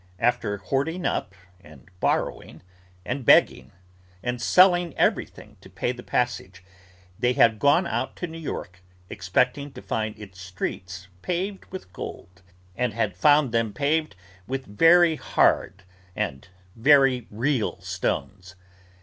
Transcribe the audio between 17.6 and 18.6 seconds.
stones.